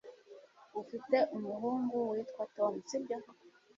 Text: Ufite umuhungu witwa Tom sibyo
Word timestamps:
Ufite 0.81 1.17
umuhungu 1.35 1.97
witwa 2.11 2.43
Tom 2.55 2.73
sibyo 2.89 3.17